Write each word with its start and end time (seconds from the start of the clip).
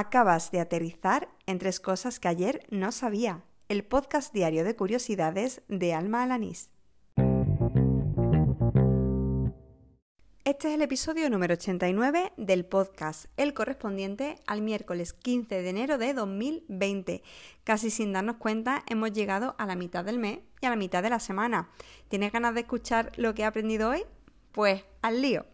Acabas 0.00 0.52
de 0.52 0.60
aterrizar 0.60 1.28
en 1.46 1.58
tres 1.58 1.80
cosas 1.80 2.20
que 2.20 2.28
ayer 2.28 2.64
no 2.70 2.92
sabía. 2.92 3.42
El 3.68 3.82
podcast 3.82 4.32
diario 4.32 4.62
de 4.62 4.76
curiosidades 4.76 5.62
de 5.66 5.92
Alma 5.92 6.22
Alanís. 6.22 6.70
Este 10.44 10.68
es 10.68 10.74
el 10.74 10.82
episodio 10.82 11.28
número 11.28 11.54
89 11.54 12.32
del 12.36 12.64
podcast, 12.64 13.24
el 13.36 13.54
correspondiente 13.54 14.36
al 14.46 14.62
miércoles 14.62 15.14
15 15.14 15.62
de 15.62 15.68
enero 15.68 15.98
de 15.98 16.14
2020. 16.14 17.24
Casi 17.64 17.90
sin 17.90 18.12
darnos 18.12 18.36
cuenta 18.36 18.84
hemos 18.86 19.12
llegado 19.12 19.56
a 19.58 19.66
la 19.66 19.74
mitad 19.74 20.04
del 20.04 20.20
mes 20.20 20.38
y 20.60 20.66
a 20.66 20.70
la 20.70 20.76
mitad 20.76 21.02
de 21.02 21.10
la 21.10 21.18
semana. 21.18 21.70
¿Tienes 22.06 22.30
ganas 22.30 22.54
de 22.54 22.60
escuchar 22.60 23.10
lo 23.16 23.34
que 23.34 23.42
he 23.42 23.46
aprendido 23.46 23.90
hoy? 23.90 24.04
Pues 24.52 24.84
al 25.02 25.22
lío. 25.22 25.44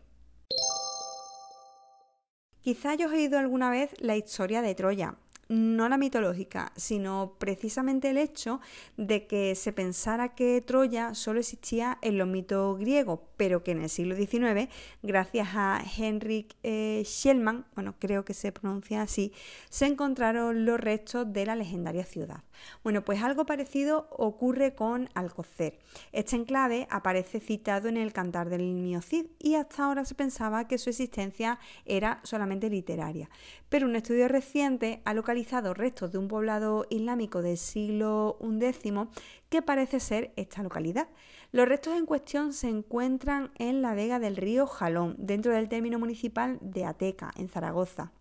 Quizá 2.65 2.93
hayas 2.93 3.13
oído 3.13 3.39
alguna 3.39 3.69
vez 3.69 3.91
la 3.99 4.17
historia 4.17 4.63
de 4.63 4.75
Troya, 4.75 5.17
no 5.49 5.89
la 5.89 5.99
mitológica, 5.99 6.73
sino 6.77 7.35
precisamente 7.39 8.11
el 8.11 8.19
hecho 8.19 8.61
de 8.97 9.27
que 9.27 9.55
se 9.55 9.73
pensara 9.73 10.35
que 10.35 10.61
Troya 10.61 11.15
solo 11.15 11.41
existía 11.41 11.99
en 12.03 12.19
los 12.19 12.29
mitos 12.29 12.79
griegos, 12.79 13.21
pero 13.37 13.63
que 13.63 13.73
en 13.73 13.83
el 13.83 13.91
siglo 13.91 14.17
XIX, 14.17 14.69
gracias 15.03 15.49
a 15.55 15.83
Henrik 15.97 16.55
eh, 16.63 17.03
Schellmann, 17.05 17.67
bueno, 17.75 17.95
creo 17.99 18.25
que 18.25 18.35
se 18.35 18.53
pronuncia 18.53 19.03
así, 19.03 19.33
se 19.69 19.87
encontraron 19.87 20.65
los 20.65 20.81
restos 20.81 21.33
de 21.33 21.47
la 21.47 21.57
legendaria 21.57 22.05
ciudad. 22.05 22.43
Bueno, 22.83 23.05
pues 23.05 23.23
algo 23.23 23.45
parecido 23.47 24.09
ocurre 24.11 24.75
con 24.75 25.11
Alcocer. 25.15 25.79
Este 26.13 26.37
enclave 26.37 26.87
aparece 26.91 27.41
citado 27.41 27.89
en 27.89 27.97
el 27.97 28.13
Cantar 28.13 28.49
del 28.49 28.63
Miocid 28.63 29.27
y 29.39 29.57
hasta 29.57 29.85
ahora 29.85 30.05
se 30.05 30.15
pensaba 30.15 30.67
que 30.67 30.79
su 30.79 30.91
existencia 30.91 31.59
era 31.85 32.21
solamente 32.23 32.71
literaria. 32.71 33.29
Pero 33.69 33.87
un 33.87 33.97
estudio 33.97 34.29
reciente 34.29 35.03
ha 35.05 35.15
localizado 35.15 35.34
restos 35.75 36.13
de 36.13 36.19
un 36.19 36.29
poblado 36.29 36.87
islámico 36.91 37.43
del 37.43 37.57
siglo 37.57 38.39
XI 38.41 39.09
que 39.49 39.63
parece 39.63 40.01
ser 40.01 40.33
esta 40.37 40.63
localidad. 40.63 41.09
Los 41.53 41.69
restos 41.69 41.97
en 41.97 42.07
cuestión 42.07 42.53
se 42.53 42.69
encuentran 42.69 43.51
en 43.59 43.83
la 43.83 43.95
vega 43.95 44.19
del 44.19 44.37
río 44.37 44.67
Jalón, 44.67 45.17
dentro 45.19 45.53
del 45.53 45.69
término 45.69 45.99
municipal 45.99 46.59
de 46.61 46.85
Ateca, 46.85 47.33
en 47.37 47.49
Zaragoza. 47.49 48.13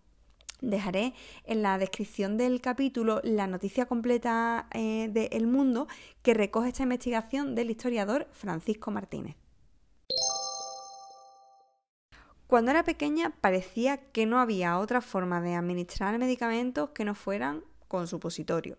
Dejaré 0.60 1.14
en 1.44 1.62
la 1.62 1.78
descripción 1.78 2.36
del 2.36 2.60
capítulo 2.60 3.20
la 3.22 3.46
noticia 3.46 3.86
completa 3.86 4.68
eh, 4.72 5.08
de 5.12 5.26
El 5.32 5.46
Mundo 5.46 5.88
que 6.22 6.32
recoge 6.32 6.68
esta 6.68 6.84
investigación 6.84 7.54
del 7.54 7.70
historiador 7.70 8.28
Francisco 8.32 8.90
Martínez. 8.90 9.36
Cuando 12.54 12.70
era 12.70 12.84
pequeña 12.84 13.30
parecía 13.40 13.96
que 13.96 14.26
no 14.26 14.38
había 14.38 14.78
otra 14.78 15.00
forma 15.00 15.40
de 15.40 15.56
administrar 15.56 16.16
medicamentos 16.20 16.90
que 16.90 17.04
no 17.04 17.16
fueran 17.16 17.64
con 17.88 18.06
supositorio. 18.06 18.78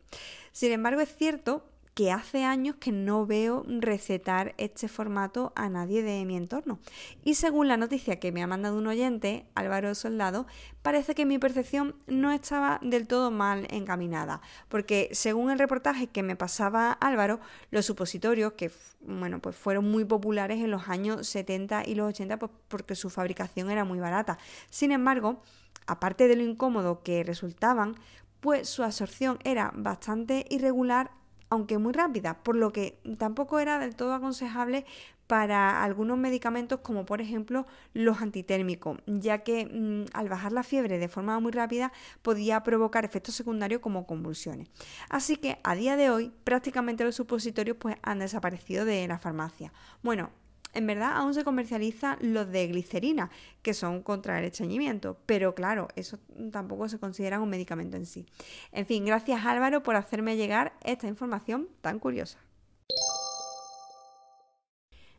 Sin 0.53 0.71
embargo, 0.71 1.01
es 1.01 1.13
cierto 1.13 1.65
que 1.95 2.11
hace 2.11 2.43
años 2.43 2.75
que 2.75 2.91
no 2.91 3.25
veo 3.25 3.63
recetar 3.65 4.53
este 4.57 4.89
formato 4.89 5.53
a 5.55 5.69
nadie 5.69 6.03
de 6.03 6.25
mi 6.25 6.35
entorno. 6.35 6.77
Y 7.23 7.35
según 7.35 7.69
la 7.69 7.77
noticia 7.77 8.19
que 8.19 8.33
me 8.33 8.43
ha 8.43 8.47
mandado 8.47 8.77
un 8.77 8.87
oyente, 8.87 9.45
Álvaro 9.55 9.95
Soldado, 9.95 10.45
parece 10.81 11.15
que 11.15 11.25
mi 11.25 11.39
percepción 11.39 11.95
no 12.05 12.31
estaba 12.31 12.79
del 12.83 13.07
todo 13.07 13.31
mal 13.31 13.65
encaminada, 13.69 14.41
porque 14.67 15.07
según 15.13 15.51
el 15.51 15.57
reportaje 15.57 16.07
que 16.07 16.21
me 16.21 16.35
pasaba 16.35 16.91
Álvaro, 16.91 17.39
los 17.71 17.85
supositorios, 17.85 18.53
que 18.53 18.71
bueno, 18.99 19.39
pues 19.39 19.55
fueron 19.55 19.89
muy 19.89 20.03
populares 20.03 20.61
en 20.61 20.71
los 20.71 20.89
años 20.89 21.25
70 21.25 21.87
y 21.87 21.95
los 21.95 22.09
80, 22.09 22.37
pues 22.37 22.51
porque 22.67 22.95
su 22.95 23.09
fabricación 23.09 23.71
era 23.71 23.85
muy 23.85 23.99
barata. 23.99 24.37
Sin 24.69 24.91
embargo, 24.91 25.41
aparte 25.87 26.27
de 26.27 26.35
lo 26.35 26.43
incómodo 26.43 27.03
que 27.03 27.23
resultaban, 27.23 27.95
pues 28.41 28.67
su 28.67 28.83
absorción 28.83 29.39
era 29.45 29.71
bastante 29.73 30.45
irregular 30.49 31.09
aunque 31.55 31.77
muy 31.77 31.93
rápida, 31.93 32.43
por 32.43 32.55
lo 32.55 32.71
que 32.71 32.99
tampoco 33.17 33.59
era 33.59 33.79
del 33.79 33.95
todo 33.95 34.13
aconsejable 34.13 34.85
para 35.27 35.83
algunos 35.83 36.17
medicamentos 36.17 36.81
como 36.81 37.05
por 37.05 37.19
ejemplo 37.19 37.65
los 37.93 38.21
antitérmicos, 38.21 38.99
ya 39.07 39.39
que 39.39 39.65
mm, 39.65 40.11
al 40.13 40.29
bajar 40.29 40.51
la 40.51 40.63
fiebre 40.63 40.99
de 40.99 41.07
forma 41.07 41.39
muy 41.39 41.51
rápida 41.51 41.91
podía 42.21 42.61
provocar 42.63 43.05
efectos 43.05 43.35
secundarios 43.35 43.81
como 43.81 44.05
convulsiones. 44.05 44.69
Así 45.09 45.37
que 45.37 45.57
a 45.63 45.75
día 45.75 45.95
de 45.95 46.09
hoy 46.09 46.31
prácticamente 46.43 47.03
los 47.03 47.15
supositorios 47.15 47.77
pues 47.79 47.95
han 48.03 48.19
desaparecido 48.19 48.85
de 48.85 49.07
la 49.07 49.17
farmacia. 49.17 49.73
Bueno, 50.03 50.29
en 50.75 50.85
verdad 50.85 51.13
aún 51.15 51.33
se 51.33 51.43
comercializan 51.43 52.17
los 52.21 52.51
de 52.51 52.67
glicerina, 52.67 53.31
que 53.61 53.73
son 53.73 54.03
contra 54.03 54.37
el 54.37 54.45
estreñimiento, 54.45 55.17
pero 55.25 55.55
claro, 55.55 55.87
eso 55.95 56.19
tampoco 56.51 56.87
se 56.89 56.99
considera 56.99 57.39
un 57.39 57.49
medicamento 57.49 57.97
en 57.97 58.05
sí. 58.05 58.25
En 58.71 58.85
fin, 58.85 59.05
gracias 59.05 59.45
Álvaro 59.45 59.81
por 59.81 59.95
hacerme 59.95 60.37
llegar 60.37 60.73
esta 60.83 61.07
información 61.07 61.69
tan 61.81 61.99
curiosa. 61.99 62.37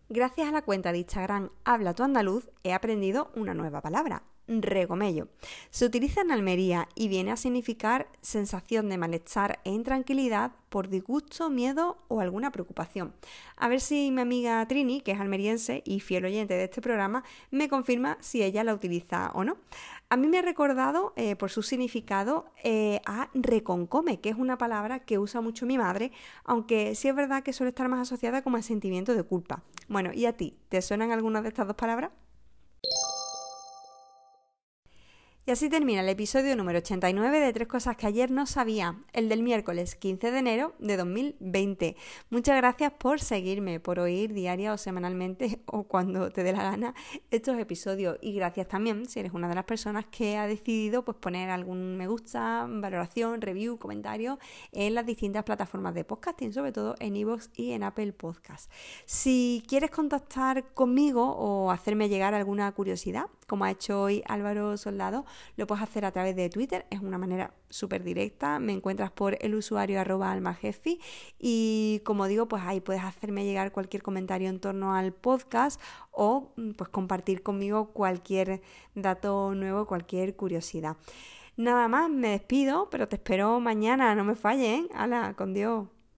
Gracias 0.08 0.48
a 0.48 0.52
la 0.52 0.62
cuenta 0.62 0.92
de 0.92 0.98
Instagram 0.98 1.50
Habla 1.64 1.94
tu 1.94 2.04
Andaluz 2.04 2.48
he 2.62 2.72
aprendido 2.72 3.32
una 3.34 3.54
nueva 3.54 3.80
palabra, 3.80 4.22
regomello. 4.48 5.28
Se 5.70 5.84
utiliza 5.84 6.20
en 6.20 6.30
Almería 6.30 6.88
y 6.94 7.08
viene 7.08 7.32
a 7.32 7.36
significar 7.36 8.08
sensación 8.20 8.88
de 8.88 8.98
malestar 8.98 9.60
e 9.64 9.70
intranquilidad 9.70 10.52
por 10.68 10.88
disgusto, 10.88 11.48
miedo 11.50 11.98
o 12.08 12.20
alguna 12.20 12.52
preocupación. 12.52 13.14
A 13.56 13.68
ver 13.68 13.80
si 13.80 14.10
mi 14.10 14.20
amiga 14.20 14.66
Trini, 14.66 15.00
que 15.00 15.12
es 15.12 15.20
almeriense 15.20 15.82
y 15.84 16.00
fiel 16.00 16.24
oyente 16.24 16.54
de 16.54 16.64
este 16.64 16.82
programa, 16.82 17.24
me 17.50 17.68
confirma 17.68 18.18
si 18.20 18.42
ella 18.42 18.64
la 18.64 18.74
utiliza 18.74 19.30
o 19.34 19.44
no. 19.44 19.56
A 20.08 20.16
mí 20.16 20.28
me 20.28 20.38
ha 20.38 20.42
recordado 20.42 21.12
eh, 21.16 21.34
por 21.34 21.50
su 21.50 21.62
significado 21.62 22.46
eh, 22.62 23.00
a 23.06 23.28
reconcome, 23.34 24.20
que 24.20 24.28
es 24.28 24.36
una 24.36 24.56
palabra 24.56 25.00
que 25.00 25.18
usa 25.18 25.40
mucho 25.40 25.66
mi 25.66 25.78
madre, 25.78 26.12
aunque 26.44 26.94
sí 26.94 27.08
es 27.08 27.14
verdad 27.14 27.42
que 27.42 27.52
suele 27.52 27.70
estar 27.70 27.88
más 27.88 28.00
asociada 28.00 28.42
como 28.42 28.56
el 28.56 28.62
sentimiento 28.62 29.14
de 29.14 29.22
culpa. 29.24 29.62
Bueno, 29.88 30.12
¿y 30.12 30.26
a 30.26 30.36
ti? 30.36 30.56
¿Te 30.68 30.80
suenan 30.82 31.10
algunas 31.10 31.42
de 31.42 31.48
estas 31.48 31.66
dos 31.66 31.76
palabras? 31.76 32.10
Y 35.48 35.52
así 35.52 35.70
termina 35.70 36.00
el 36.00 36.08
episodio 36.08 36.56
número 36.56 36.78
89 36.78 37.38
de 37.38 37.52
Tres 37.52 37.68
Cosas 37.68 37.96
que 37.96 38.08
ayer 38.08 38.32
no 38.32 38.46
sabía, 38.46 38.96
el 39.12 39.28
del 39.28 39.44
miércoles 39.44 39.94
15 39.94 40.32
de 40.32 40.38
enero 40.40 40.74
de 40.80 40.96
2020. 40.96 41.96
Muchas 42.30 42.56
gracias 42.56 42.92
por 42.98 43.20
seguirme, 43.20 43.78
por 43.78 44.00
oír 44.00 44.34
diaria 44.34 44.72
o 44.72 44.76
semanalmente 44.76 45.60
o 45.66 45.84
cuando 45.84 46.32
te 46.32 46.42
dé 46.42 46.52
la 46.52 46.64
gana 46.64 46.94
estos 47.30 47.56
episodios. 47.60 48.18
Y 48.22 48.34
gracias 48.34 48.66
también 48.66 49.08
si 49.08 49.20
eres 49.20 49.34
una 49.34 49.48
de 49.48 49.54
las 49.54 49.62
personas 49.62 50.06
que 50.06 50.36
ha 50.36 50.48
decidido 50.48 51.04
pues, 51.04 51.16
poner 51.16 51.48
algún 51.50 51.96
me 51.96 52.08
gusta, 52.08 52.66
valoración, 52.68 53.40
review, 53.40 53.78
comentario 53.78 54.40
en 54.72 54.96
las 54.96 55.06
distintas 55.06 55.44
plataformas 55.44 55.94
de 55.94 56.02
podcasting, 56.02 56.52
sobre 56.52 56.72
todo 56.72 56.96
en 56.98 57.14
iVoox 57.14 57.50
y 57.54 57.70
en 57.70 57.84
Apple 57.84 58.12
Podcast. 58.14 58.68
Si 59.04 59.62
quieres 59.68 59.92
contactar 59.92 60.74
conmigo 60.74 61.36
o 61.36 61.70
hacerme 61.70 62.08
llegar 62.08 62.34
alguna 62.34 62.72
curiosidad, 62.72 63.26
como 63.46 63.64
ha 63.64 63.70
hecho 63.70 64.02
hoy 64.02 64.22
Álvaro 64.26 64.76
Soldado, 64.76 65.24
lo 65.56 65.66
puedes 65.66 65.82
hacer 65.82 66.04
a 66.04 66.10
través 66.10 66.36
de 66.36 66.50
Twitter, 66.50 66.86
es 66.90 67.00
una 67.00 67.18
manera 67.18 67.52
súper 67.70 68.02
directa, 68.02 68.58
me 68.58 68.72
encuentras 68.72 69.10
por 69.10 69.38
el 69.40 69.54
usuario 69.54 70.00
arroba 70.00 70.32
almajefi 70.32 71.00
y 71.38 72.00
como 72.04 72.26
digo, 72.26 72.46
pues 72.48 72.62
ahí 72.64 72.80
puedes 72.80 73.04
hacerme 73.04 73.44
llegar 73.44 73.72
cualquier 73.72 74.02
comentario 74.02 74.48
en 74.48 74.60
torno 74.60 74.94
al 74.94 75.12
podcast 75.12 75.80
o 76.10 76.52
mm, 76.56 76.72
pues 76.72 76.90
compartir 76.90 77.42
conmigo 77.42 77.92
cualquier 77.92 78.62
dato 78.94 79.54
nuevo, 79.54 79.86
cualquier 79.86 80.36
curiosidad. 80.36 80.96
Nada 81.56 81.88
más, 81.88 82.10
me 82.10 82.28
despido, 82.28 82.90
pero 82.90 83.08
te 83.08 83.16
espero 83.16 83.60
mañana, 83.60 84.14
no 84.14 84.24
me 84.24 84.34
fallen. 84.34 84.88
Hala, 84.94 85.34
con 85.34 85.54
Dios. 85.54 85.86